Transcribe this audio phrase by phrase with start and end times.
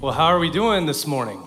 [0.00, 1.44] Well, how are we doing this morning?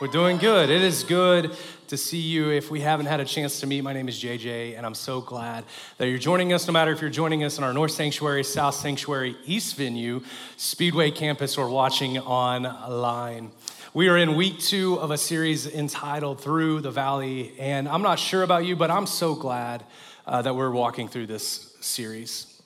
[0.00, 0.70] We're doing good.
[0.70, 2.50] It is good to see you.
[2.50, 5.20] If we haven't had a chance to meet, my name is JJ, and I'm so
[5.20, 5.62] glad
[5.98, 8.74] that you're joining us, no matter if you're joining us in our North Sanctuary, South
[8.74, 10.20] Sanctuary, East Venue,
[10.56, 13.52] Speedway Campus, or watching online.
[13.94, 18.18] We are in week two of a series entitled Through the Valley, and I'm not
[18.18, 19.84] sure about you, but I'm so glad
[20.26, 22.60] uh, that we're walking through this series.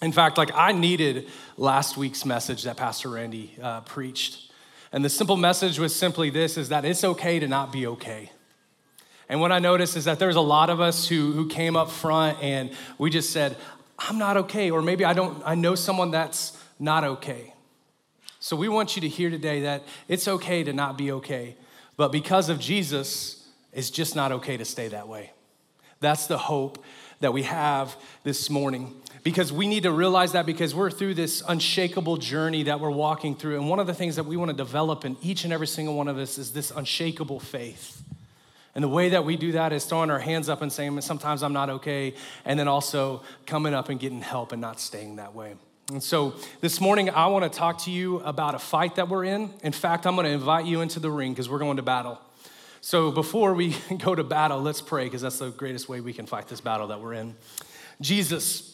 [0.00, 1.28] In fact, like I needed
[1.58, 4.52] last week's message that Pastor Randy uh, preached.
[4.94, 8.30] And the simple message was simply this is that it's okay to not be okay.
[9.28, 11.90] And what I noticed is that there's a lot of us who, who came up
[11.90, 13.56] front and we just said,
[13.98, 17.54] I'm not okay, or maybe I don't, I know someone that's not okay.
[18.38, 21.56] So we want you to hear today that it's okay to not be okay,
[21.96, 25.32] but because of Jesus, it's just not okay to stay that way.
[25.98, 26.84] That's the hope
[27.18, 28.94] that we have this morning
[29.24, 33.34] because we need to realize that because we're through this unshakable journey that we're walking
[33.34, 33.58] through.
[33.58, 35.96] And one of the things that we want to develop in each and every single
[35.96, 38.02] one of us is this unshakable faith.
[38.74, 41.42] And the way that we do that is throwing our hands up and saying, Sometimes
[41.42, 45.34] I'm not okay, and then also coming up and getting help and not staying that
[45.34, 45.54] way.
[45.90, 49.24] And so this morning, I want to talk to you about a fight that we're
[49.24, 49.50] in.
[49.62, 52.20] In fact, I'm going to invite you into the ring because we're going to battle.
[52.80, 56.26] So before we go to battle, let's pray because that's the greatest way we can
[56.26, 57.36] fight this battle that we're in.
[58.00, 58.73] Jesus,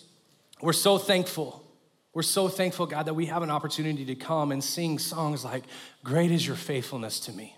[0.60, 1.64] we're so thankful.
[2.12, 5.64] We're so thankful, God, that we have an opportunity to come and sing songs like,
[6.02, 7.56] Great is your faithfulness to me.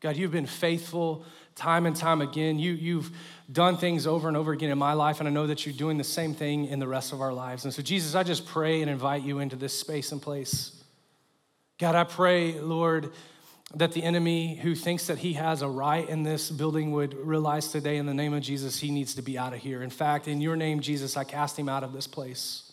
[0.00, 1.24] God, you've been faithful
[1.54, 2.58] time and time again.
[2.58, 3.10] You, you've
[3.52, 5.98] done things over and over again in my life, and I know that you're doing
[5.98, 7.64] the same thing in the rest of our lives.
[7.64, 10.82] And so, Jesus, I just pray and invite you into this space and place.
[11.78, 13.12] God, I pray, Lord,
[13.74, 17.68] that the enemy who thinks that he has a right in this building would realize
[17.68, 19.82] today in the name of Jesus he needs to be out of here.
[19.82, 22.72] In fact, in your name, Jesus, I cast him out of this place.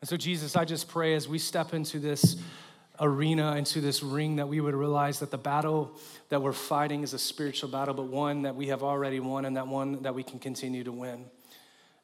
[0.00, 2.36] And so, Jesus, I just pray as we step into this
[2.98, 5.96] arena, into this ring, that we would realize that the battle
[6.28, 9.56] that we're fighting is a spiritual battle, but one that we have already won and
[9.56, 11.26] that one that we can continue to win.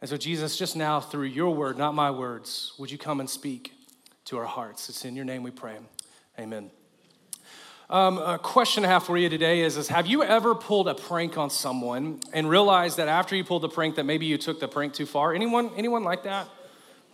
[0.01, 3.29] And so, Jesus, just now through your word, not my words, would you come and
[3.29, 3.73] speak
[4.27, 4.89] to our hearts?
[4.89, 5.79] It's in your name we pray.
[6.39, 6.71] Amen.
[7.91, 10.95] Um, a question I have for you today is, is Have you ever pulled a
[10.95, 14.61] prank on someone and realized that after you pulled the prank that maybe you took
[14.61, 15.33] the prank too far?
[15.33, 16.49] Anyone, anyone like that?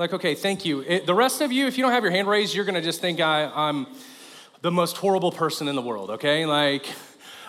[0.01, 0.81] Like, okay, thank you.
[0.81, 3.01] It, the rest of you, if you don't have your hand raised, you're gonna just
[3.01, 3.87] think I, I'm
[4.63, 6.45] the most horrible person in the world, okay?
[6.45, 6.87] Like,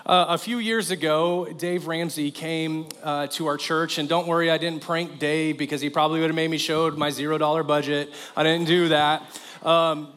[0.06, 4.52] uh, a few years ago, Dave Ramsey came uh, to our church, and don't worry,
[4.52, 7.63] I didn't prank Dave because he probably would have made me show my zero dollar
[7.63, 8.13] budget.
[8.38, 9.24] I didn't do that.
[9.63, 10.09] Um,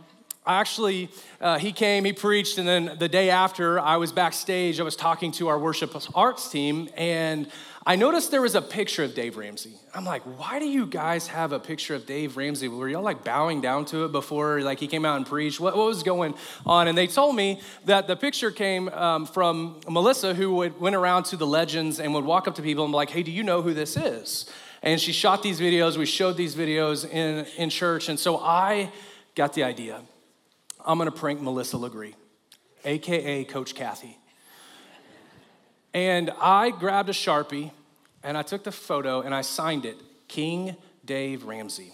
[0.49, 1.11] actually,
[1.41, 4.81] uh, he came, he preached, and then the day after, I was backstage.
[4.81, 7.47] I was talking to our worship arts team, and
[7.89, 9.73] I noticed there was a picture of Dave Ramsey.
[9.95, 12.69] I'm like, why do you guys have a picture of Dave Ramsey?
[12.69, 15.59] Were y'all like bowing down to it before like he came out and preached?
[15.59, 16.35] What, what was going
[16.67, 16.87] on?
[16.87, 21.25] And they told me that the picture came um, from Melissa, who would, went around
[21.25, 23.43] to the legends and would walk up to people and be like, hey, do you
[23.43, 24.51] know who this is?
[24.83, 25.97] And she shot these videos.
[25.97, 28.11] We showed these videos in, in church.
[28.11, 28.93] And so I
[29.35, 30.03] got the idea.
[30.89, 32.15] I'm gonna prank Melissa Legree,
[32.83, 34.17] AKA Coach Kathy.
[35.93, 37.73] And I grabbed a Sharpie
[38.23, 39.99] and I took the photo and I signed it
[40.29, 41.93] King Dave Ramsey.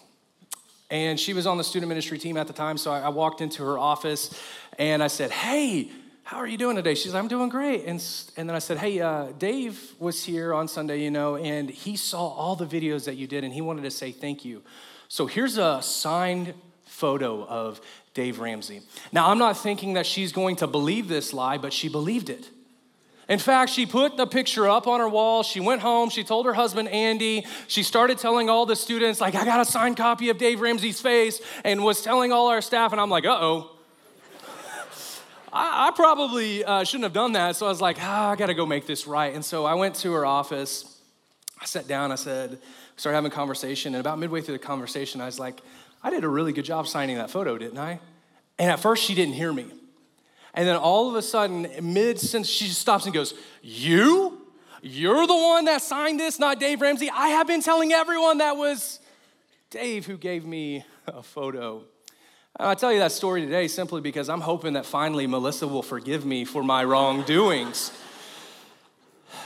[0.90, 3.64] And she was on the student ministry team at the time, so I walked into
[3.64, 4.40] her office
[4.78, 5.90] and I said, Hey,
[6.22, 6.94] how are you doing today?
[6.94, 7.86] She's like, I'm doing great.
[7.86, 8.00] And,
[8.36, 11.96] and then I said, Hey, uh, Dave was here on Sunday, you know, and he
[11.96, 14.62] saw all the videos that you did and he wanted to say thank you.
[15.08, 16.54] So here's a signed
[16.84, 17.80] photo of
[18.14, 18.80] Dave Ramsey.
[19.12, 22.48] Now, I'm not thinking that she's going to believe this lie, but she believed it.
[23.28, 25.42] In fact, she put the picture up on her wall.
[25.42, 26.10] She went home.
[26.10, 27.46] She told her husband, Andy.
[27.68, 31.00] She started telling all the students, like, I got a signed copy of Dave Ramsey's
[31.00, 32.92] face, and was telling all our staff.
[32.92, 33.70] And I'm like, uh oh.
[35.52, 37.56] I, I, probably uh, shouldn't have done that.
[37.56, 39.32] So I was like, ah, I got to go make this right.
[39.32, 41.00] And so I went to her office.
[41.60, 42.10] I sat down.
[42.10, 42.58] I said,
[42.96, 43.94] started having a conversation.
[43.94, 45.60] And about midway through the conversation, I was like,
[46.04, 47.98] I did a really good job signing that photo, didn't I?
[48.58, 49.66] And at first, she didn't hear me.
[50.52, 54.42] And then all of a sudden, mid sentence, she stops and goes, You?
[54.82, 57.08] You're the one that signed this, not Dave Ramsey.
[57.08, 59.00] I have been telling everyone that was
[59.70, 61.84] Dave who gave me a photo.
[62.56, 65.82] And I tell you that story today simply because I'm hoping that finally Melissa will
[65.82, 67.92] forgive me for my wrongdoings.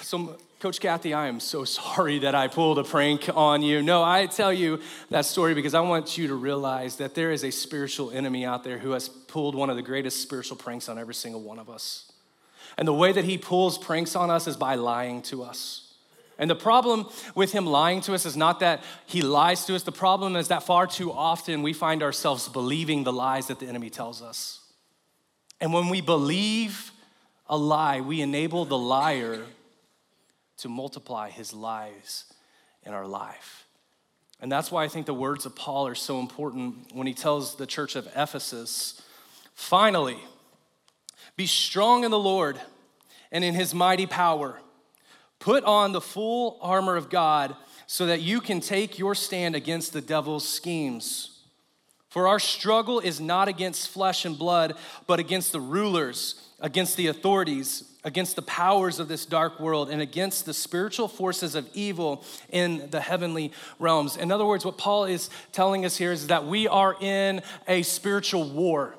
[0.03, 3.81] So, Coach Kathy, I am so sorry that I pulled a prank on you.
[3.81, 7.45] No, I tell you that story because I want you to realize that there is
[7.45, 10.99] a spiritual enemy out there who has pulled one of the greatest spiritual pranks on
[10.99, 12.11] every single one of us.
[12.77, 15.95] And the way that he pulls pranks on us is by lying to us.
[16.41, 17.07] And the problem
[17.37, 19.85] with him lying to us is not that he lies to us.
[19.85, 23.67] The problem is that far too often we find ourselves believing the lies that the
[23.67, 24.61] enemy tells us.
[25.61, 26.91] And when we believe
[27.49, 29.45] a lie, we enable the liar
[30.59, 32.25] to multiply his lives
[32.85, 33.67] in our life.
[34.41, 37.57] And that's why I think the words of Paul are so important when he tells
[37.57, 39.03] the church of Ephesus
[39.55, 40.19] finally,
[41.37, 42.61] be strong in the Lord
[43.33, 44.61] and in his mighty power.
[45.41, 47.57] Put on the full armor of God
[47.87, 51.41] so that you can take your stand against the devil's schemes.
[52.09, 54.75] For our struggle is not against flesh and blood,
[55.07, 60.01] but against the rulers, against the authorities, against the powers of this dark world, and
[60.01, 64.17] against the spiritual forces of evil in the heavenly realms.
[64.17, 67.83] In other words, what Paul is telling us here is that we are in a
[67.83, 68.95] spiritual war.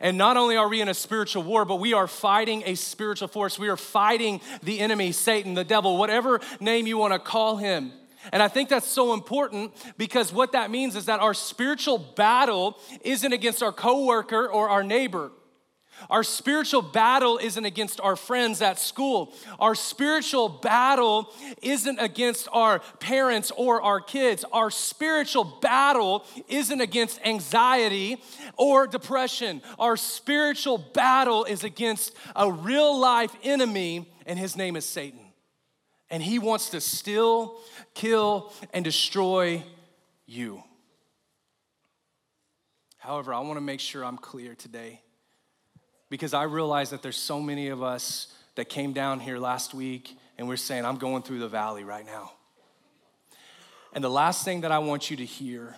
[0.00, 3.28] And not only are we in a spiritual war, but we are fighting a spiritual
[3.28, 3.58] force.
[3.58, 7.92] We are fighting the enemy, Satan, the devil, whatever name you want to call him.
[8.32, 12.78] And I think that's so important because what that means is that our spiritual battle
[13.02, 15.30] isn't against our coworker or our neighbor.
[16.10, 19.32] Our spiritual battle isn't against our friends at school.
[19.58, 21.32] Our spiritual battle
[21.62, 24.44] isn't against our parents or our kids.
[24.52, 28.22] Our spiritual battle isn't against anxiety
[28.56, 29.62] or depression.
[29.78, 35.20] Our spiritual battle is against a real life enemy, and his name is Satan.
[36.08, 37.58] And he wants to steal,
[37.94, 39.64] kill, and destroy
[40.24, 40.62] you.
[42.98, 45.00] However, I want to make sure I'm clear today
[46.10, 50.16] because I realize that there's so many of us that came down here last week
[50.38, 52.32] and we're saying, I'm going through the valley right now.
[53.92, 55.74] And the last thing that I want you to hear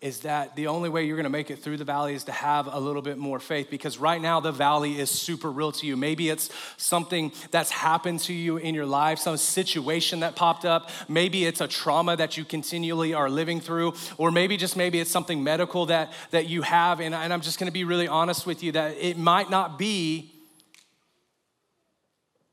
[0.00, 2.72] is that the only way you're gonna make it through the valley is to have
[2.72, 5.96] a little bit more faith because right now the valley is super real to you.
[5.96, 10.88] Maybe it's something that's happened to you in your life, some situation that popped up.
[11.08, 15.10] Maybe it's a trauma that you continually are living through, or maybe just maybe it's
[15.10, 17.00] something medical that, that you have.
[17.00, 20.30] And, and I'm just gonna be really honest with you that it might not be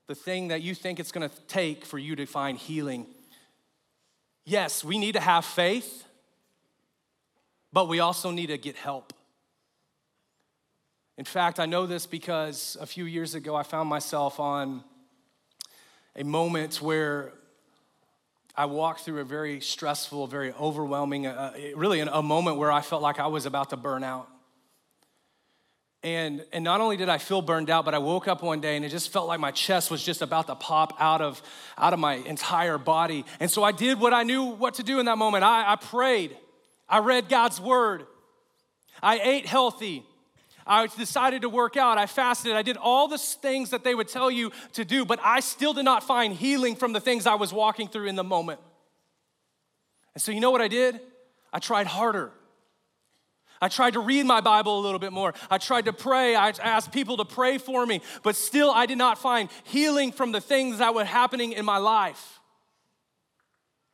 [0.07, 3.05] the thing that you think it's gonna take for you to find healing.
[4.45, 6.05] Yes, we need to have faith
[7.75, 9.11] but we also need to get help.
[11.17, 14.81] In fact, I know this because a few years ago I found myself on
[16.15, 17.33] a moment where
[18.55, 23.01] I walked through a very stressful, very overwhelming, uh, really a moment where I felt
[23.01, 24.29] like I was about to burn out.
[26.01, 28.77] And, and not only did I feel burned out, but I woke up one day
[28.77, 31.41] and it just felt like my chest was just about to pop out of,
[31.77, 33.25] out of my entire body.
[33.41, 35.43] And so I did what I knew what to do in that moment.
[35.43, 36.37] I, I prayed.
[36.87, 38.05] I read God's word.
[39.01, 40.03] I ate healthy.
[40.67, 41.97] I decided to work out.
[41.97, 42.53] I fasted.
[42.53, 45.73] I did all the things that they would tell you to do, but I still
[45.73, 48.59] did not find healing from the things I was walking through in the moment.
[50.15, 50.99] And so, you know what I did?
[51.53, 52.31] I tried harder.
[53.61, 55.33] I tried to read my Bible a little bit more.
[55.49, 56.35] I tried to pray.
[56.35, 60.31] I asked people to pray for me, but still I did not find healing from
[60.31, 62.39] the things that were happening in my life.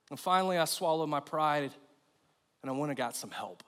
[0.10, 1.72] And finally, I swallowed my pride
[2.62, 3.63] and I went and got some help.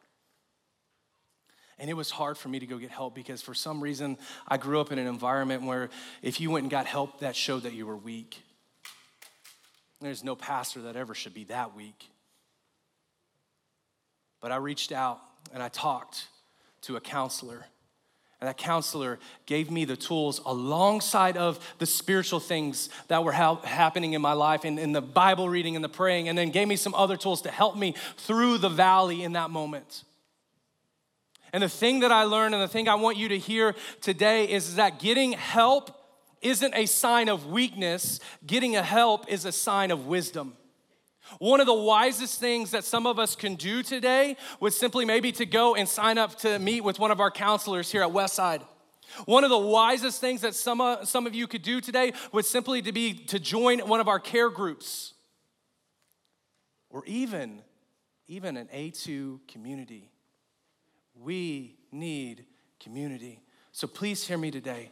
[1.80, 4.18] And it was hard for me to go get help because for some reason
[4.48, 5.90] I grew up in an environment where
[6.22, 8.42] if you went and got help, that showed that you were weak.
[10.00, 12.10] There's no pastor that ever should be that weak.
[14.40, 15.19] But I reached out
[15.54, 16.28] and I talked
[16.81, 17.66] to a counselor
[18.44, 24.14] that counselor gave me the tools alongside of the spiritual things that were ha- happening
[24.14, 26.76] in my life and in the Bible reading and the praying, and then gave me
[26.76, 30.04] some other tools to help me through the valley in that moment.
[31.54, 34.50] And the thing that I learned and the thing I want you to hear today
[34.50, 35.92] is that getting help
[36.42, 40.57] isn't a sign of weakness, getting a help is a sign of wisdom.
[41.39, 45.31] One of the wisest things that some of us can do today was simply maybe
[45.33, 48.61] to go and sign up to meet with one of our counselors here at Westside.
[49.25, 52.49] One of the wisest things that some, uh, some of you could do today was
[52.49, 55.13] simply to be to join one of our care groups
[56.89, 57.61] or even
[58.27, 60.09] even an A2 community.
[61.13, 62.45] We need
[62.80, 63.42] community.
[63.73, 64.92] So please hear me today.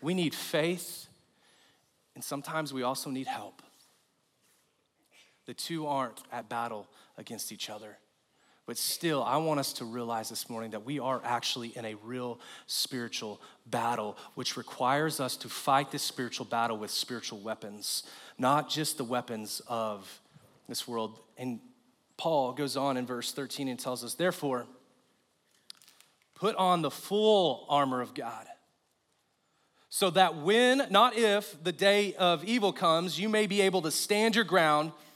[0.00, 1.06] We need faith
[2.14, 3.62] and sometimes we also need help.
[5.52, 7.98] The two aren't at battle against each other.
[8.64, 11.94] But still, I want us to realize this morning that we are actually in a
[11.96, 18.04] real spiritual battle, which requires us to fight this spiritual battle with spiritual weapons,
[18.38, 20.22] not just the weapons of
[20.70, 21.18] this world.
[21.36, 21.60] And
[22.16, 24.64] Paul goes on in verse 13 and tells us, therefore,
[26.34, 28.46] put on the full armor of God
[29.90, 33.90] so that when, not if, the day of evil comes, you may be able to
[33.90, 34.92] stand your ground.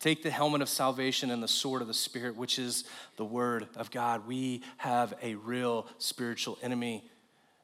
[0.00, 2.84] Take the helmet of salvation and the sword of the Spirit, which is
[3.16, 4.26] the word of God.
[4.26, 7.04] We have a real spiritual enemy.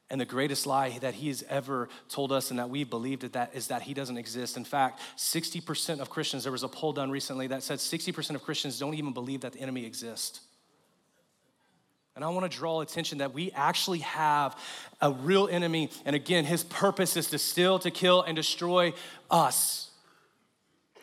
[0.09, 3.33] And the greatest lie that he has ever told us and that we believed that,
[3.33, 4.55] that is that he doesn't exist.
[4.55, 8.43] In fact, 60% of Christians, there was a poll done recently that said 60% of
[8.43, 10.39] Christians don't even believe that the enemy exists.
[12.15, 14.57] And I want to draw attention that we actually have
[15.01, 15.89] a real enemy.
[16.05, 18.93] And again, his purpose is to steal, to kill, and destroy
[19.29, 19.89] us.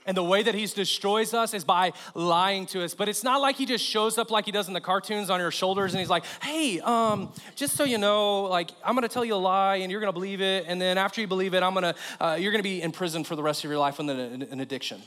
[0.06, 2.94] And the way that he destroys us is by lying to us.
[2.94, 5.40] But it's not like he just shows up like he does in the cartoons on
[5.40, 9.24] your shoulders and he's like, hey, um, just so you know, like, I'm gonna tell
[9.24, 10.66] you a lie and you're gonna believe it.
[10.68, 13.34] And then after you believe it, I'm gonna, uh, you're gonna be in prison for
[13.34, 15.00] the rest of your life with an, an addiction.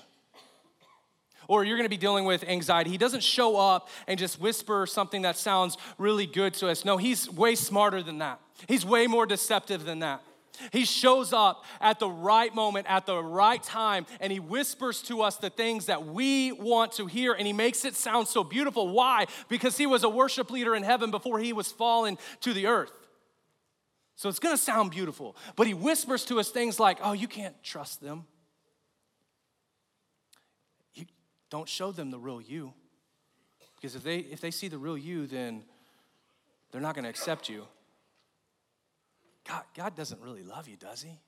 [1.48, 2.90] Or you're gonna be dealing with anxiety.
[2.90, 6.84] He doesn't show up and just whisper something that sounds really good to us.
[6.84, 8.40] No, he's way smarter than that.
[8.68, 10.24] He's way more deceptive than that.
[10.72, 15.22] He shows up at the right moment, at the right time, and he whispers to
[15.22, 18.90] us the things that we want to hear, and he makes it sound so beautiful.
[18.90, 19.28] Why?
[19.50, 22.92] Because he was a worship leader in heaven before he was fallen to the earth.
[24.16, 27.56] So it's gonna sound beautiful, but he whispers to us things like, oh, you can't
[27.64, 28.26] trust them.
[30.96, 31.06] You
[31.52, 32.74] don't show them the real you.
[33.76, 35.64] Because if they if they see the real you, then
[36.72, 37.68] they're not gonna accept you.
[39.48, 41.20] God, God doesn't really love you, does He?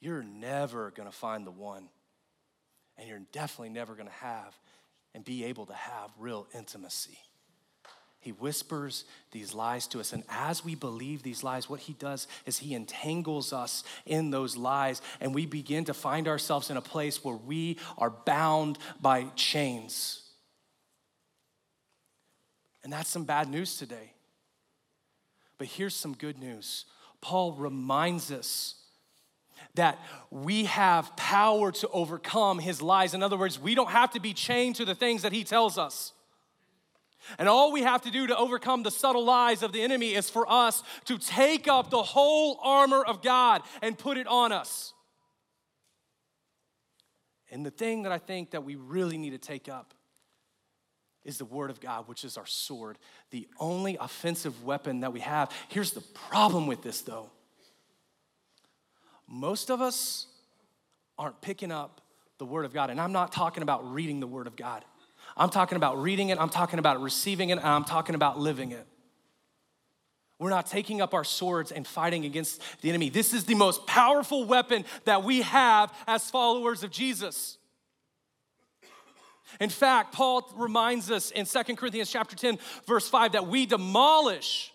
[0.00, 1.88] You're never going to find the one.
[2.96, 4.54] And you're definitely never going to have
[5.14, 7.18] and be able to have real intimacy.
[8.20, 10.14] He whispers these lies to us.
[10.14, 14.56] And as we believe these lies, what he does is he entangles us in those
[14.56, 15.02] lies.
[15.20, 20.22] And we begin to find ourselves in a place where we are bound by chains.
[22.82, 24.13] And that's some bad news today.
[25.58, 26.84] But here's some good news
[27.20, 28.76] Paul reminds us
[29.74, 29.98] that
[30.30, 33.14] we have power to overcome his lies.
[33.14, 35.78] In other words, we don't have to be chained to the things that he tells
[35.78, 36.12] us.
[37.38, 40.28] And all we have to do to overcome the subtle lies of the enemy is
[40.28, 44.92] for us to take up the whole armor of God and put it on us.
[47.50, 49.94] And the thing that I think that we really need to take up
[51.24, 52.98] is the Word of God, which is our sword,
[53.30, 55.50] the only offensive weapon that we have.
[55.68, 57.30] Here's the problem with this, though
[59.26, 60.26] most of us
[61.18, 62.02] aren't picking up
[62.38, 62.90] the Word of God.
[62.90, 64.84] And I'm not talking about reading the Word of God,
[65.36, 68.72] I'm talking about reading it, I'm talking about receiving it, and I'm talking about living
[68.72, 68.86] it.
[70.38, 73.08] We're not taking up our swords and fighting against the enemy.
[73.08, 77.56] This is the most powerful weapon that we have as followers of Jesus.
[79.60, 84.72] In fact, Paul reminds us in 2 Corinthians chapter 10, verse 5, that we demolish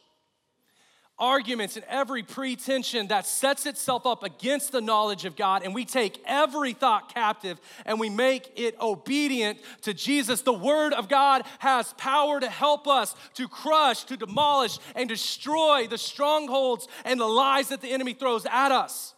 [1.20, 5.86] arguments and every pretension that sets itself up against the knowledge of God, and we
[5.86, 10.42] take every thought captive and we make it obedient to Jesus.
[10.42, 15.88] The Word of God has power to help us to crush, to demolish, and destroy
[15.88, 19.14] the strongholds and the lies that the enemy throws at us.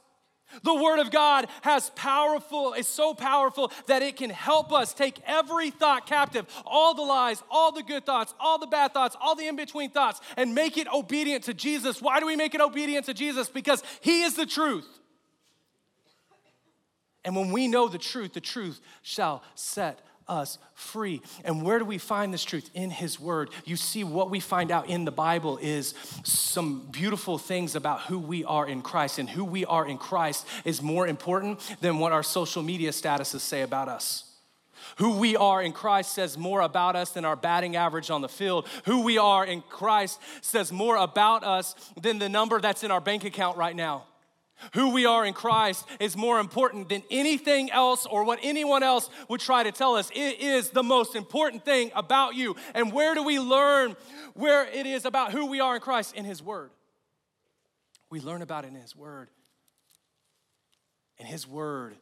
[0.64, 5.20] The Word of God has powerful, is so powerful that it can help us take
[5.26, 9.36] every thought captive, all the lies, all the good thoughts, all the bad thoughts, all
[9.36, 12.02] the in between thoughts, and make it obedient to Jesus.
[12.02, 13.50] Why do we make it obedient to Jesus?
[13.50, 14.88] Because He is the truth.
[17.24, 21.22] And when we know the truth, the truth shall set us free.
[21.44, 22.70] And where do we find this truth?
[22.74, 23.50] In His Word.
[23.66, 28.20] You see, what we find out in the Bible is some beautiful things about who
[28.20, 29.20] we are in Christ.
[29.20, 33.42] And who we are in Christ is more important than what our social media statuses
[33.42, 34.26] say about us.
[34.98, 38.30] Who we are in Christ says more about us than our batting average on the
[38.30, 38.68] field.
[38.86, 43.02] Who we are in Christ says more about us than the number that's in our
[43.02, 44.06] bank account right now.
[44.74, 49.10] Who we are in Christ is more important than anything else or what anyone else
[49.28, 50.10] would try to tell us.
[50.14, 52.56] It is the most important thing about you.
[52.74, 53.96] And where do we learn
[54.34, 56.16] where it is about who we are in Christ?
[56.16, 56.72] In His Word.
[58.10, 59.30] We learn about it in His Word.
[61.18, 61.96] And His Word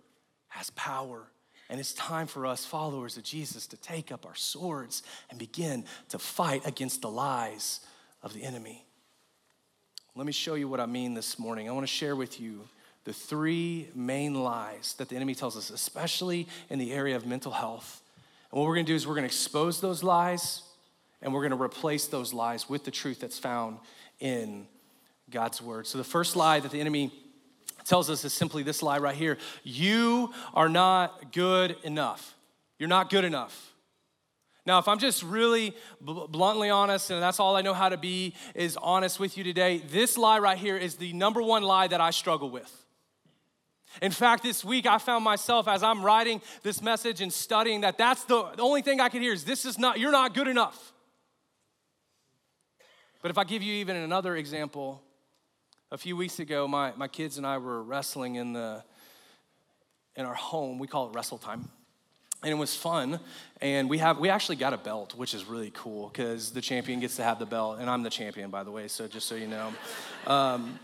[0.50, 1.28] has power.
[1.70, 5.86] And it's time for us, followers of Jesus, to take up our swords and begin
[6.10, 7.82] to fight against the lies
[8.24, 8.86] of the enemy.
[10.16, 11.70] Let me show you what I mean this morning.
[11.70, 12.68] I want to share with you
[13.06, 17.52] the three main lies that the enemy tells us, especially in the area of mental
[17.52, 18.02] health.
[18.52, 20.64] And what we're gonna do is we're gonna expose those lies
[21.22, 23.78] and we're gonna replace those lies with the truth that's found
[24.20, 24.68] in
[25.30, 25.86] God's word.
[25.86, 27.14] So the first lie that the enemy
[27.86, 32.36] tells us is simply this lie right here You are not good enough.
[32.80, 33.74] You're not good enough.
[34.70, 38.36] Now, if I'm just really bluntly honest, and that's all I know how to be,
[38.54, 42.00] is honest with you today, this lie right here is the number one lie that
[42.00, 42.72] I struggle with.
[44.00, 47.98] In fact, this week I found myself as I'm writing this message and studying that
[47.98, 50.48] that's the, the only thing I could hear is this is not, you're not good
[50.48, 50.94] enough.
[53.24, 55.02] But if I give you even another example,
[55.92, 58.84] a few weeks ago, my, my kids and I were wrestling in, the,
[60.16, 60.78] in our home.
[60.78, 61.72] We call it wrestle time.
[62.42, 63.20] And it was fun.
[63.62, 67.02] And we, have, we actually got a belt, which is really cool because the champion
[67.02, 67.80] gets to have the belt.
[67.80, 69.74] And I'm the champion, by the way, so just so you know.
[70.26, 70.80] Um,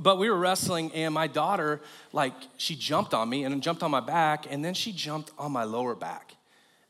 [0.00, 1.80] but we were wrestling and my daughter
[2.12, 5.52] like she jumped on me and jumped on my back and then she jumped on
[5.52, 6.34] my lower back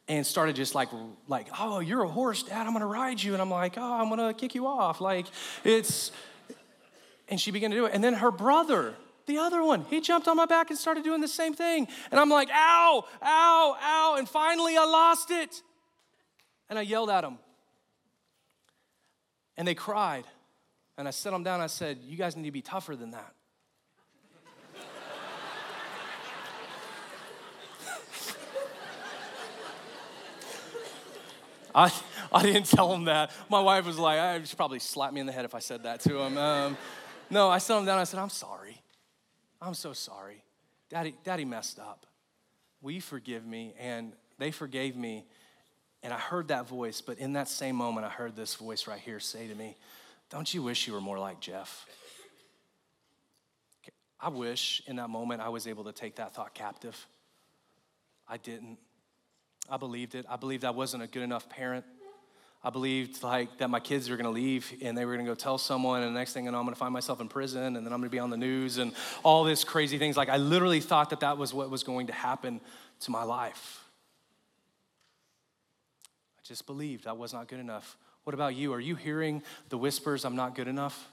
[0.08, 0.88] and started just like
[1.26, 4.08] like oh you're a horse dad i'm gonna ride you and i'm like oh i'm
[4.08, 5.26] gonna kick you off like
[5.64, 6.10] it's
[7.28, 8.94] and she began to do it and then her brother
[9.28, 12.18] the other one he jumped on my back and started doing the same thing and
[12.18, 15.62] i'm like ow ow ow and finally i lost it
[16.68, 17.38] and i yelled at them
[19.56, 20.24] and they cried
[20.98, 21.60] and I set them down.
[21.60, 23.32] I said, You guys need to be tougher than that.
[31.74, 31.92] I,
[32.32, 33.30] I didn't tell him that.
[33.48, 35.84] My wife was like, I should probably slap me in the head if I said
[35.84, 36.36] that to him.
[36.36, 36.76] Um,
[37.30, 37.98] no, I set him down.
[37.98, 38.82] I said, I'm sorry.
[39.60, 40.42] I'm so sorry.
[40.88, 42.06] Daddy, Daddy messed up.
[42.80, 43.74] Will you forgive me?
[43.78, 45.26] And they forgave me.
[46.02, 49.00] And I heard that voice, but in that same moment, I heard this voice right
[49.00, 49.76] here say to me,
[50.30, 51.86] don't you wish you were more like Jeff?
[54.20, 57.06] I wish in that moment I was able to take that thought captive.
[58.28, 58.78] I didn't.
[59.68, 60.26] I believed it.
[60.28, 61.84] I believed I wasn't a good enough parent.
[62.62, 65.58] I believed like that my kids were gonna leave and they were gonna go tell
[65.58, 67.92] someone, and the next thing you know, I'm gonna find myself in prison, and then
[67.92, 70.16] I'm gonna be on the news and all this crazy things.
[70.16, 72.60] Like I literally thought that that was what was going to happen
[73.00, 73.84] to my life.
[76.38, 77.96] I just believed I was not good enough.
[78.24, 78.72] What about you?
[78.72, 81.08] Are you hearing the whispers, I'm not good enough?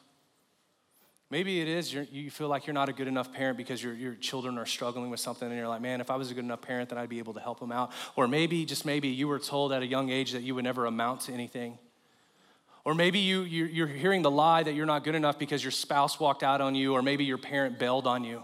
[1.31, 4.13] Maybe it is you feel like you're not a good enough parent because your, your
[4.13, 6.61] children are struggling with something and you're like, man, if I was a good enough
[6.61, 7.91] parent, then I'd be able to help them out.
[8.15, 10.85] Or maybe, just maybe, you were told at a young age that you would never
[10.85, 11.79] amount to anything.
[12.83, 16.19] Or maybe you, you're hearing the lie that you're not good enough because your spouse
[16.19, 18.43] walked out on you, or maybe your parent bailed on you.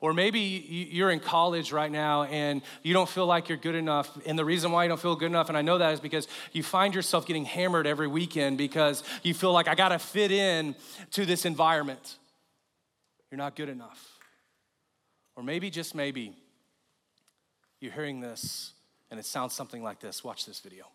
[0.00, 4.16] Or maybe you're in college right now and you don't feel like you're good enough.
[4.26, 6.28] And the reason why you don't feel good enough, and I know that is because
[6.52, 10.76] you find yourself getting hammered every weekend because you feel like I gotta fit in
[11.12, 12.16] to this environment.
[13.30, 14.18] You're not good enough.
[15.34, 16.32] Or maybe, just maybe,
[17.80, 18.72] you're hearing this
[19.10, 20.22] and it sounds something like this.
[20.22, 20.86] Watch this video.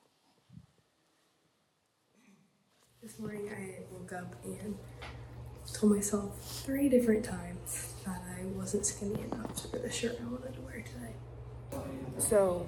[3.01, 4.77] This morning I woke up and
[5.73, 7.92] told myself three different times
[8.43, 11.81] I wasn't skinny enough for the shirt I wanted to wear today.
[12.17, 12.67] So,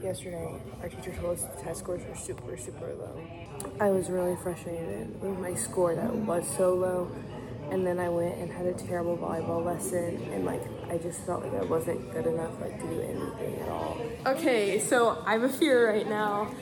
[0.00, 3.20] yesterday, our teacher told us the test scores were super, super low.
[3.80, 7.10] I was really frustrated with my score that was so low.
[7.72, 11.44] And then I went and had a terrible volleyball lesson, and like I just felt
[11.44, 13.96] like I wasn't good enough like to do anything at all.
[14.26, 16.52] Okay, so I have a fear right now,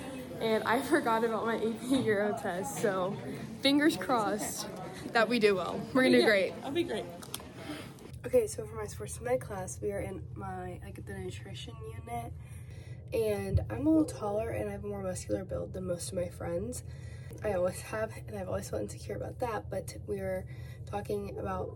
[0.41, 2.81] and I forgot about my AP Euro test.
[2.81, 3.17] So,
[3.63, 4.69] fingers crossed
[5.13, 5.81] that we do well.
[5.95, 6.53] We're gonna do great.
[6.63, 7.05] I'll be great.
[8.29, 12.31] Okay, so for my sports med class, we are in my like the nutrition unit,
[13.15, 16.19] and I'm a little taller and I have a more muscular build than most of
[16.19, 16.83] my friends.
[17.43, 19.71] I always have, and I've always felt insecure about that.
[19.71, 20.45] But we were
[20.85, 21.71] talking about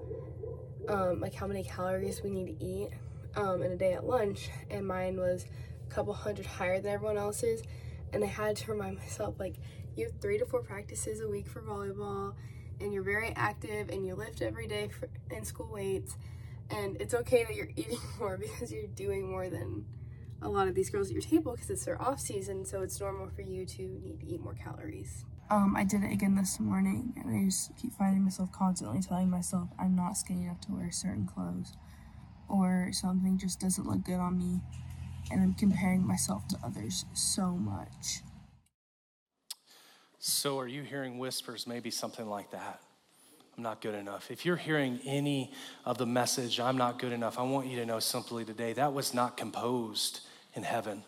[0.91, 2.91] um, like how many calories we need to eat
[3.35, 5.47] um, in a day at lunch, and mine was
[5.87, 7.63] a couple hundred higher than everyone else's.
[8.13, 9.55] And I had to remind myself like
[9.97, 12.35] you have three to four practices a week for volleyball
[12.81, 16.17] and you're very active and you lift every day for, in school weights
[16.73, 19.85] and it's okay that you're eating more because you're doing more than
[20.43, 23.01] a lot of these girls at your table because it's their off season so it's
[23.01, 26.59] normal for you to need to eat more calories um, I did it again this
[26.59, 30.73] morning and I just keep finding myself constantly telling myself I'm not skinny enough to
[30.73, 31.75] wear certain clothes
[32.49, 34.61] or something just doesn't look good on me
[35.31, 38.21] and I'm comparing myself to others so much.
[40.19, 42.81] So, are you hearing whispers, maybe something like that?
[43.57, 44.31] I'm not good enough.
[44.31, 45.53] If you're hearing any
[45.85, 48.95] of the message, I'm not good enough, I want you to know simply today that
[48.95, 50.21] was not composed
[50.55, 51.05] in heaven.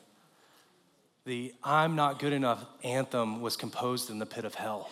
[1.24, 4.90] The I'm not good enough anthem was composed in the pit of hell.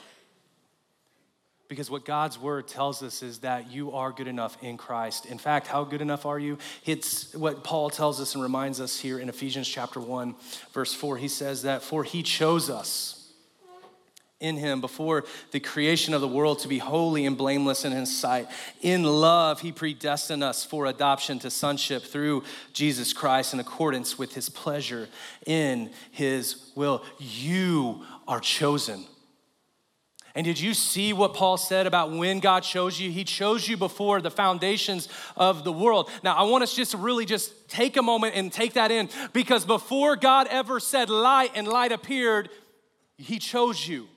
[1.69, 5.27] Because what God's word tells us is that you are good enough in Christ.
[5.27, 6.59] In fact, how good enough are you?
[6.85, 10.35] It's what Paul tells us and reminds us here in Ephesians chapter 1,
[10.73, 11.17] verse 4.
[11.17, 13.21] He says that, For he chose us
[14.42, 18.14] in him before the creation of the world to be holy and blameless in his
[18.14, 18.48] sight.
[18.83, 24.35] In love, he predestined us for adoption to sonship through Jesus Christ in accordance with
[24.35, 25.09] his pleasure
[25.46, 27.05] in his will.
[27.18, 29.07] You are chosen.
[30.35, 33.11] And did you see what Paul said about when God chose you?
[33.11, 36.11] He chose you before the foundations of the world.
[36.22, 39.11] Now, I want us just to really just take a moment and take that in
[39.35, 42.48] because before God ever said light and light appeared,
[43.18, 44.09] he chose you.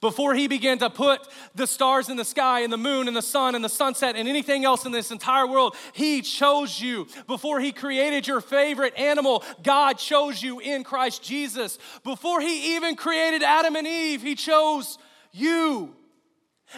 [0.00, 3.22] Before he began to put the stars in the sky and the moon and the
[3.22, 7.06] sun and the sunset and anything else in this entire world, he chose you.
[7.26, 11.78] Before he created your favorite animal, God chose you in Christ Jesus.
[12.02, 14.96] Before he even created Adam and Eve, he chose
[15.32, 15.94] you.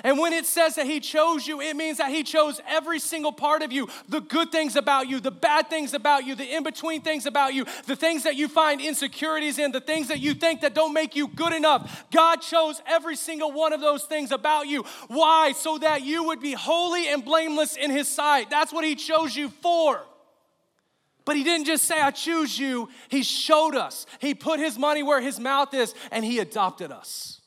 [0.05, 3.33] And when it says that He chose you, it means that He chose every single
[3.33, 6.63] part of you the good things about you, the bad things about you, the in
[6.63, 10.35] between things about you, the things that you find insecurities in, the things that you
[10.35, 12.05] think that don't make you good enough.
[12.11, 14.85] God chose every single one of those things about you.
[15.09, 15.53] Why?
[15.53, 18.51] So that you would be holy and blameless in His sight.
[18.51, 20.03] That's what He chose you for.
[21.25, 22.89] But he didn't just say, I choose you.
[23.09, 24.07] He showed us.
[24.19, 27.42] He put his money where his mouth is, and he adopted us.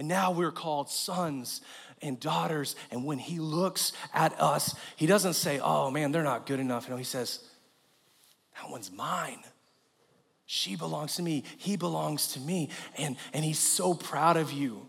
[0.00, 1.60] And now we're called sons
[2.00, 2.74] and daughters.
[2.90, 6.88] And when he looks at us, he doesn't say, oh man, they're not good enough.
[6.88, 7.44] No, he says,
[8.54, 9.40] that one's mine.
[10.46, 11.44] She belongs to me.
[11.58, 12.70] He belongs to me.
[12.96, 14.88] And, and he's so proud of you.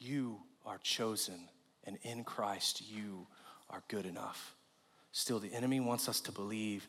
[0.00, 1.38] You are chosen,
[1.84, 3.28] and in Christ, you
[3.70, 4.56] are good enough.
[5.12, 6.88] Still, the enemy wants us to believe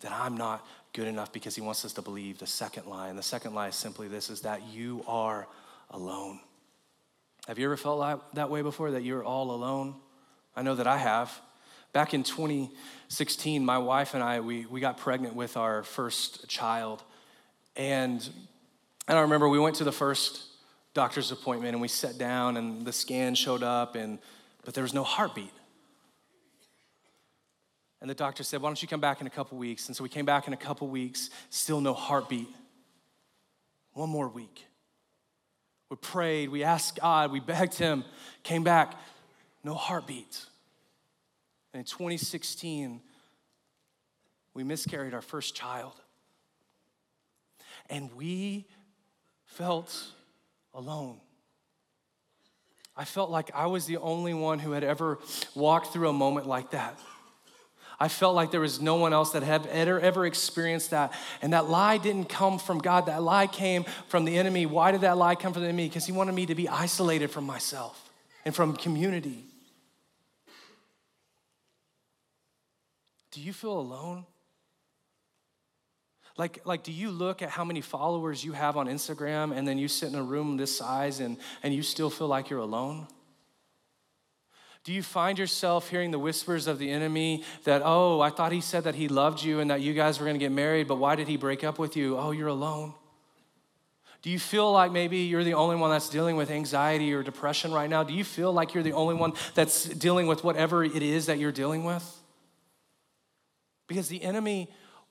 [0.00, 3.08] that I'm not good enough because he wants us to believe the second lie.
[3.08, 5.46] And the second lie is simply this is that you are
[5.90, 6.40] alone.
[7.48, 9.94] Have you ever felt that way before, that you're all alone?
[10.54, 11.40] I know that I have.
[11.92, 17.02] Back in 2016, my wife and I, we, we got pregnant with our first child.
[17.76, 18.28] And
[19.08, 20.42] and I remember, we went to the first
[20.94, 24.18] doctor's appointment and we sat down and the scan showed up, and,
[24.64, 25.52] but there was no heartbeat.
[28.00, 29.86] And the doctor said, Why don't you come back in a couple weeks?
[29.88, 32.48] And so we came back in a couple weeks, still no heartbeat.
[33.92, 34.66] One more week.
[35.88, 38.04] We prayed, we asked God, we begged Him,
[38.42, 38.94] came back,
[39.62, 40.44] no heartbeat.
[41.72, 43.00] And in 2016,
[44.52, 45.94] we miscarried our first child.
[47.88, 48.66] And we
[49.44, 49.94] felt
[50.74, 51.20] alone.
[52.96, 55.18] I felt like I was the only one who had ever
[55.54, 56.98] walked through a moment like that.
[57.98, 61.12] I felt like there was no one else that had ever, ever experienced that.
[61.40, 64.66] And that lie didn't come from God, that lie came from the enemy.
[64.66, 65.88] Why did that lie come from the enemy?
[65.88, 68.10] Because he wanted me to be isolated from myself
[68.44, 69.44] and from community.
[73.30, 74.26] Do you feel alone?
[76.38, 79.78] Like, like, do you look at how many followers you have on Instagram and then
[79.78, 83.06] you sit in a room this size and, and you still feel like you're alone?
[84.86, 88.60] Do you find yourself hearing the whispers of the enemy that, oh, I thought he
[88.60, 90.98] said that he loved you and that you guys were going to get married, but
[90.98, 92.16] why did he break up with you?
[92.16, 92.94] Oh, you're alone.
[94.22, 97.72] Do you feel like maybe you're the only one that's dealing with anxiety or depression
[97.72, 98.04] right now?
[98.04, 101.40] Do you feel like you're the only one that's dealing with whatever it is that
[101.40, 102.08] you're dealing with?
[103.88, 104.70] Because the enemy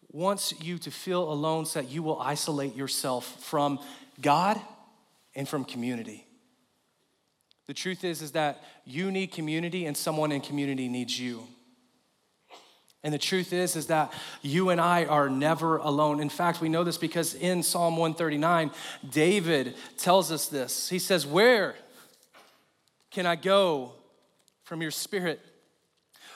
[0.10, 3.80] wants you to feel alone so that you will isolate yourself from
[4.22, 4.58] God
[5.36, 6.25] and from community.
[7.68, 11.48] The truth is is that you need community and someone in community needs you.
[13.04, 16.20] And the truth is is that you and I are never alone.
[16.20, 18.72] In fact, we know this because in Psalm 139,
[19.10, 20.90] David tells us this.
[20.90, 21.76] He says, "Where
[23.12, 23.94] can I go
[24.64, 25.40] from your spirit?"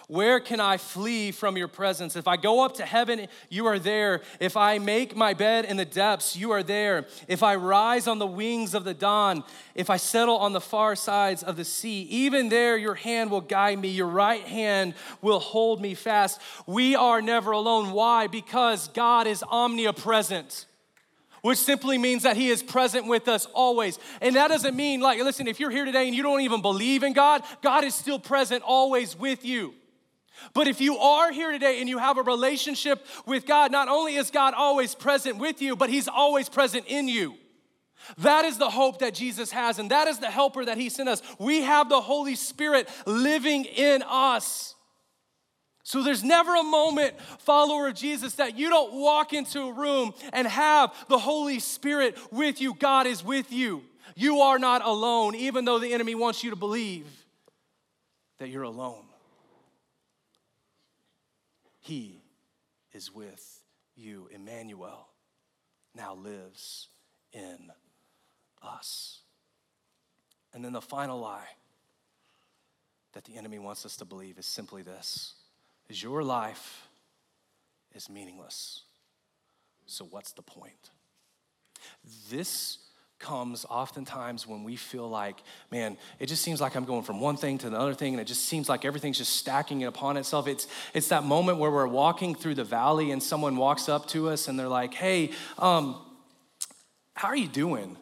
[0.09, 2.15] Where can I flee from your presence?
[2.15, 4.21] If I go up to heaven, you are there.
[4.39, 7.05] If I make my bed in the depths, you are there.
[7.27, 9.43] If I rise on the wings of the dawn,
[9.75, 13.41] if I settle on the far sides of the sea, even there your hand will
[13.41, 16.41] guide me, your right hand will hold me fast.
[16.65, 17.91] We are never alone.
[17.91, 18.25] Why?
[18.25, 20.65] Because God is omnipresent
[21.41, 23.97] which simply means that He is present with us always.
[24.19, 27.01] And that doesn't mean, like, listen, if you're here today and you don't even believe
[27.01, 29.73] in God, God is still present always with you.
[30.53, 34.15] But if you are here today and you have a relationship with God, not only
[34.15, 37.35] is God always present with you, but He's always present in you.
[38.19, 41.09] That is the hope that Jesus has, and that is the helper that He sent
[41.09, 41.21] us.
[41.37, 44.75] We have the Holy Spirit living in us.
[45.83, 50.13] So there's never a moment, follower of Jesus, that you don't walk into a room
[50.33, 52.75] and have the Holy Spirit with you.
[52.75, 53.83] God is with you.
[54.15, 57.07] You are not alone, even though the enemy wants you to believe
[58.37, 59.08] that you're alone.
[61.89, 62.21] He
[62.93, 63.63] is with
[63.95, 64.29] you.
[64.31, 65.07] Emmanuel
[65.95, 66.87] now lives
[67.33, 67.71] in
[68.61, 69.21] us.
[70.53, 71.47] And then the final lie
[73.13, 75.33] that the enemy wants us to believe is simply this
[75.89, 76.87] is your life
[77.95, 78.83] is meaningless.
[79.87, 80.91] So what's the point?
[82.29, 82.77] This
[83.19, 85.35] comes oftentimes when we feel like,
[85.71, 88.25] man, it just seems like I'm going from one thing to another thing, and it
[88.25, 90.47] just seems like everything's just stacking it upon itself.
[90.47, 94.29] It's it's that moment where we're walking through the valley and someone walks up to
[94.29, 95.95] us and they're like, hey, um,
[97.13, 97.97] how are you doing?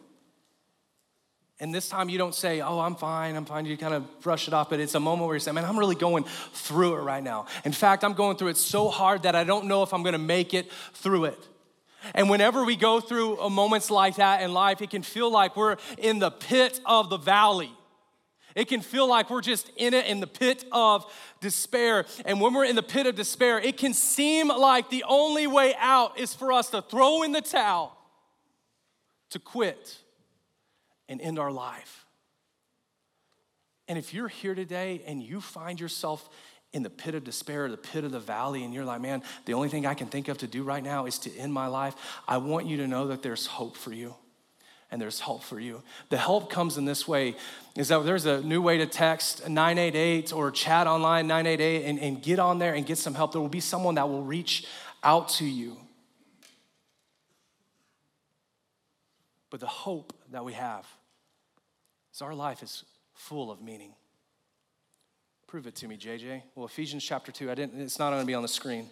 [1.60, 3.66] And this time you don't say, Oh, I'm fine, I'm fine.
[3.66, 5.78] You kind of brush it off, but it's a moment where you say, Man, I'm
[5.78, 7.46] really going through it right now.
[7.64, 10.18] In fact, I'm going through it so hard that I don't know if I'm gonna
[10.18, 11.48] make it through it.
[12.14, 15.56] And whenever we go through uh, moments like that in life, it can feel like
[15.56, 17.72] we're in the pit of the valley.
[18.54, 21.06] It can feel like we're just in it in the pit of
[21.40, 22.06] despair.
[22.24, 25.74] And when we're in the pit of despair, it can seem like the only way
[25.78, 27.96] out is for us to throw in the towel,
[29.30, 29.98] to quit,
[31.08, 32.04] and end our life.
[33.86, 36.28] And if you're here today and you find yourself
[36.72, 39.54] in the pit of despair, the pit of the valley, and you're like, man, the
[39.54, 41.94] only thing I can think of to do right now is to end my life,
[42.26, 44.14] I want you to know that there's hope for you.
[44.90, 45.82] And there's help for you.
[46.08, 47.36] The help comes in this way
[47.76, 52.22] is that there's a new way to text 988 or chat online 988 and, and
[52.22, 53.32] get on there and get some help.
[53.32, 54.66] There will be someone that will reach
[55.02, 55.76] out to you.
[59.50, 60.86] But the hope that we have
[62.12, 63.92] is our life is full of meaning.
[65.48, 66.42] Prove it to me, JJ.
[66.54, 68.86] Well, Ephesians chapter 2, I didn't, it's not going to be on the screen.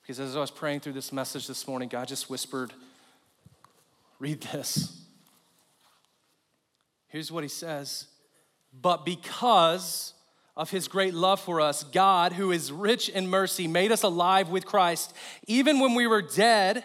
[0.00, 2.72] Because as I was praying through this message this morning, God just whispered,
[4.20, 4.96] read this.
[7.08, 8.06] Here's what he says
[8.80, 10.14] But because
[10.56, 14.50] of his great love for us, God, who is rich in mercy, made us alive
[14.50, 15.12] with Christ,
[15.48, 16.84] even when we were dead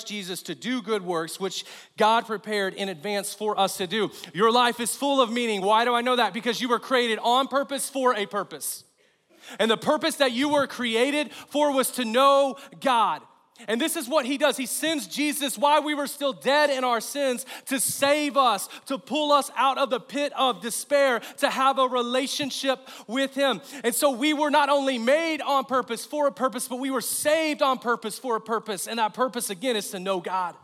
[0.00, 1.64] Christ Jesus to do good works, which
[1.98, 4.10] God prepared in advance for us to do.
[4.32, 5.60] Your life is full of meaning.
[5.60, 6.32] Why do I know that?
[6.32, 8.84] Because you were created on purpose for a purpose.
[9.58, 13.20] And the purpose that you were created for was to know God.
[13.68, 14.56] And this is what he does.
[14.56, 18.98] He sends Jesus while we were still dead in our sins to save us, to
[18.98, 23.60] pull us out of the pit of despair, to have a relationship with him.
[23.84, 27.00] And so we were not only made on purpose for a purpose, but we were
[27.00, 28.86] saved on purpose for a purpose.
[28.86, 30.54] And that purpose, again, is to know God.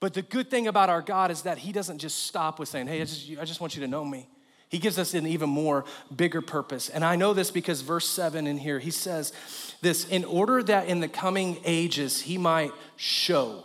[0.00, 2.86] But the good thing about our God is that he doesn't just stop with saying,
[2.86, 4.28] Hey, I just, I just want you to know me.
[4.68, 6.88] He gives us an even more bigger purpose.
[6.88, 9.32] And I know this because verse 7 in here, he says
[9.80, 13.64] this in order that in the coming ages he might show.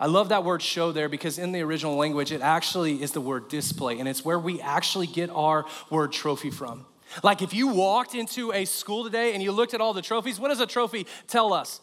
[0.00, 3.20] I love that word show there because in the original language, it actually is the
[3.20, 6.86] word display, and it's where we actually get our word trophy from.
[7.22, 10.38] Like if you walked into a school today and you looked at all the trophies,
[10.38, 11.80] what does a trophy tell us?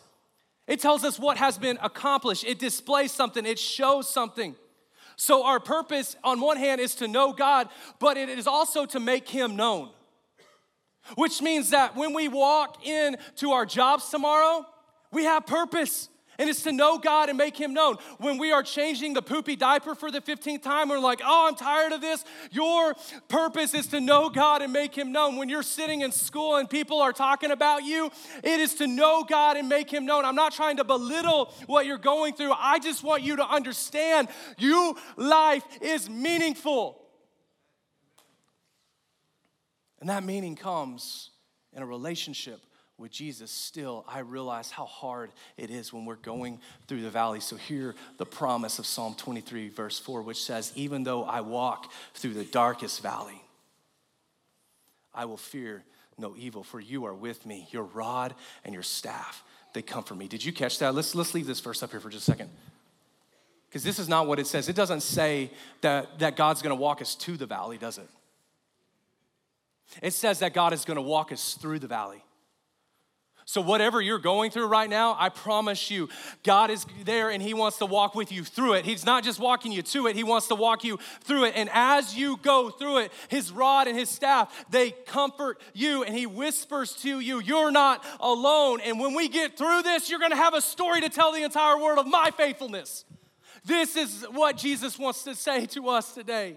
[0.68, 4.56] It tells us what has been accomplished, it displays something, it shows something.
[5.16, 9.00] So, our purpose, on one hand, is to know God, but it is also to
[9.00, 9.90] make Him known.
[11.16, 14.66] Which means that when we walk into our jobs tomorrow,
[15.12, 16.10] we have purpose.
[16.38, 17.98] And it's to know God and make Him known.
[18.18, 21.56] When we are changing the poopy diaper for the 15th time, we're like, oh, I'm
[21.56, 22.24] tired of this.
[22.52, 22.96] Your
[23.30, 25.38] purpose is to know God and make Him known.
[25.38, 28.12] When you're sitting in school and people are talking about you,
[28.44, 30.26] it is to know God and make Him known.
[30.26, 32.54] I'm not trying to belittle what you're going through.
[32.54, 37.02] I just want you to understand you life is meaningful.
[40.00, 41.32] And that meaning comes
[41.74, 42.62] in a relationship
[42.98, 47.42] with Jesus, still, I realize how hard it is when we're going through the valley.
[47.42, 51.92] So, hear the promise of Psalm 23, verse 4, which says, Even though I walk
[52.14, 53.42] through the darkest valley,
[55.14, 55.84] I will fear
[56.18, 57.68] no evil, for you are with me.
[57.72, 60.28] Your rod and your staff, they comfort me.
[60.28, 60.96] Did you catch that?
[60.96, 62.50] Let's, let's leave this verse up here for just a second.
[63.68, 64.70] Because this is not what it says.
[64.70, 68.08] It doesn't say that, that God's gonna walk us to the valley, does it?
[70.02, 72.24] It says that God is gonna walk us through the valley.
[73.48, 76.10] So, whatever you're going through right now, I promise you,
[76.42, 78.86] God is there and He wants to walk with you through it.
[78.86, 81.54] He's not just walking you to it, He wants to walk you through it.
[81.56, 86.18] And as you go through it, His rod and His staff, they comfort you and
[86.18, 88.80] He whispers to you, You're not alone.
[88.82, 91.78] And when we get through this, you're gonna have a story to tell the entire
[91.78, 93.06] world of my faithfulness.
[93.64, 96.56] This is what Jesus wants to say to us today.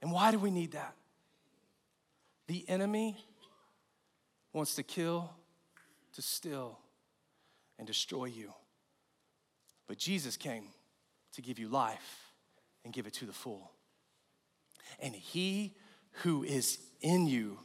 [0.00, 0.94] And why do we need that?
[2.52, 3.16] The enemy
[4.52, 5.30] wants to kill,
[6.12, 6.78] to steal,
[7.78, 8.52] and destroy you.
[9.88, 10.64] But Jesus came
[11.32, 12.26] to give you life
[12.84, 13.70] and give it to the full.
[15.00, 15.72] And he
[16.24, 17.58] who is in you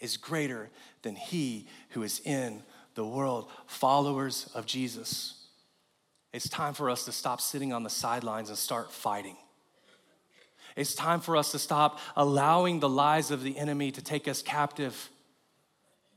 [0.00, 0.68] is greater
[1.00, 2.62] than he who is in
[2.96, 3.48] the world.
[3.68, 5.46] Followers of Jesus,
[6.34, 9.38] it's time for us to stop sitting on the sidelines and start fighting.
[10.80, 14.40] It's time for us to stop allowing the lies of the enemy to take us
[14.40, 15.10] captive.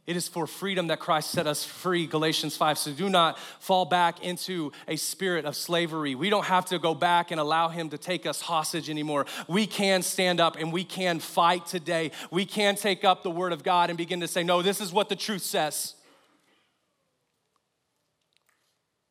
[0.07, 2.77] It is for freedom that Christ set us free, Galatians 5.
[2.77, 6.15] So do not fall back into a spirit of slavery.
[6.15, 9.25] We don't have to go back and allow him to take us hostage anymore.
[9.49, 12.11] We can stand up and we can fight today.
[12.31, 14.93] We can take up the word of God and begin to say, No, this is
[14.93, 15.93] what the truth says.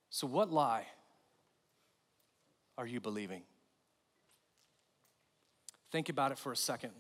[0.09, 0.87] So, what lie
[2.79, 3.43] are you believing?
[5.93, 6.93] Think about it for a second.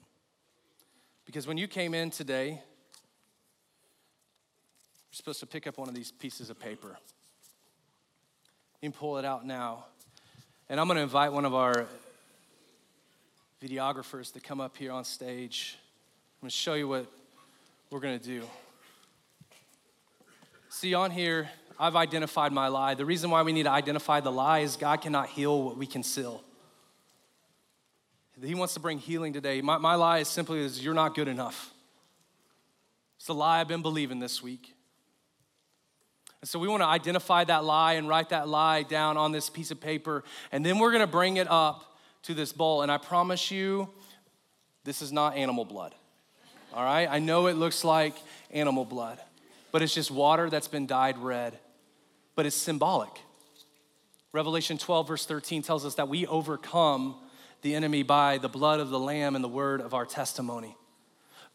[1.24, 2.60] Because when you came in today, you're
[5.12, 6.98] supposed to pick up one of these pieces of paper.
[8.82, 9.86] You can pull it out now.
[10.68, 11.86] And I'm going to invite one of our
[13.64, 15.78] videographers to come up here on stage.
[16.36, 17.06] I'm going to show you what
[17.90, 18.42] we're going to do.
[20.68, 21.48] See, on here,
[21.80, 22.92] I've identified my lie.
[22.92, 25.86] The reason why we need to identify the lie is God cannot heal what we
[25.86, 26.44] conceal.
[28.42, 29.60] He wants to bring healing today.
[29.60, 31.72] My, my lie is simply is you're not good enough.
[33.16, 34.74] It's the lie I've been believing this week.
[36.40, 39.48] And so we want to identify that lie and write that lie down on this
[39.48, 40.24] piece of paper.
[40.50, 42.82] And then we're going to bring it up to this bowl.
[42.82, 43.88] And I promise you,
[44.82, 45.94] this is not animal blood.
[46.74, 47.08] All right?
[47.08, 48.16] I know it looks like
[48.50, 49.20] animal blood,
[49.70, 51.58] but it's just water that's been dyed red.
[52.34, 53.10] But it's symbolic.
[54.32, 57.14] Revelation 12, verse 13 tells us that we overcome
[57.62, 60.76] the enemy by the blood of the Lamb and the word of our testimony.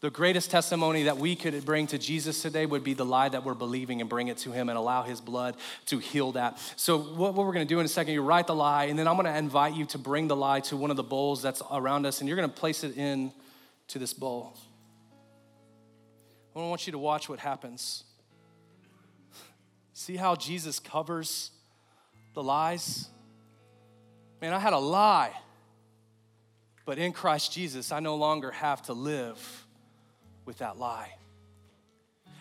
[0.00, 3.44] The greatest testimony that we could bring to Jesus today would be the lie that
[3.44, 6.58] we're believing and bring it to Him and allow His blood to heal that.
[6.76, 9.16] So, what, we're gonna do in a second, you write the lie, and then I'm
[9.16, 12.20] gonna invite you to bring the lie to one of the bowls that's around us,
[12.20, 13.32] and you're gonna place it in
[13.88, 14.56] to this bowl.
[16.54, 18.04] I want you to watch what happens.
[19.92, 21.50] See how Jesus covers
[22.34, 23.08] the lies?
[24.40, 25.32] Man, I had a lie
[26.88, 29.66] but in Christ Jesus, I no longer have to live
[30.46, 31.12] with that lie.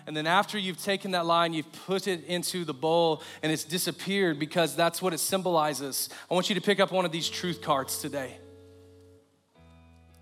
[0.06, 3.52] And then after you've taken that lie and you've put it into the bowl and
[3.52, 7.12] it's disappeared because that's what it symbolizes, I want you to pick up one of
[7.12, 8.38] these truth cards today.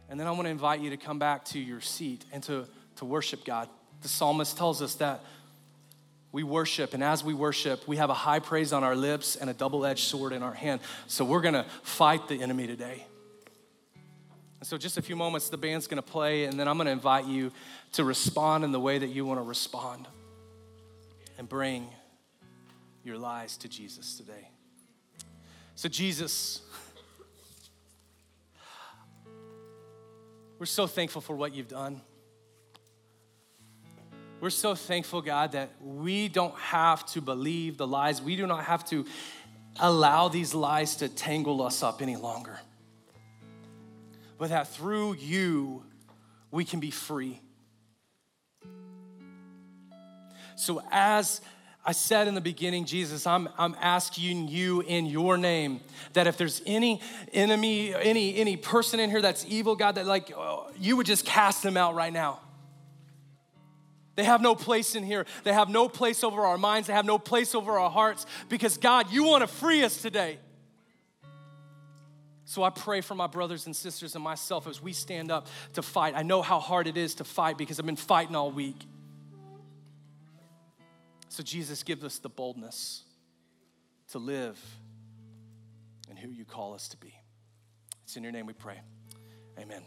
[0.09, 2.65] And then I want to invite you to come back to your seat and to,
[2.95, 3.69] to worship God.
[4.01, 5.23] The psalmist tells us that
[6.31, 9.51] we worship, and as we worship, we have a high praise on our lips and
[9.51, 10.81] a double edged sword in our hand.
[11.05, 13.05] So we're gonna fight the enemy today.
[14.65, 17.51] So, just a few moments, the band's gonna play, and then I'm gonna invite you
[17.91, 20.07] to respond in the way that you wanna respond
[21.37, 21.87] and bring
[23.03, 24.49] your lies to Jesus today.
[25.75, 26.61] So, Jesus,
[30.57, 32.01] we're so thankful for what you've done.
[34.41, 38.19] We're so thankful, God, that we don't have to believe the lies.
[38.19, 39.05] We do not have to
[39.79, 42.59] allow these lies to tangle us up any longer
[44.37, 45.83] but that through you,
[46.51, 47.41] we can be free.
[50.55, 51.41] So, as
[51.85, 55.81] I said in the beginning, Jesus, I'm, I'm asking you in your name
[56.13, 60.31] that if there's any enemy, any, any person in here that's evil, God, that like
[60.35, 62.39] oh, you would just cast them out right now.
[64.15, 65.25] They have no place in here.
[65.43, 66.87] They have no place over our minds.
[66.87, 70.39] They have no place over our hearts because God, you want to free us today.
[72.55, 75.81] So I pray for my brothers and sisters and myself as we stand up to
[75.81, 76.13] fight.
[76.15, 78.77] I know how hard it is to fight because I've been fighting all week.
[81.27, 83.03] So, Jesus, give us the boldness
[84.11, 84.57] to live
[86.09, 87.13] in who you call us to be.
[88.05, 88.79] It's in your name we pray.
[89.59, 89.81] Amen.